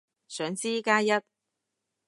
[0.27, 1.09] 想知，加一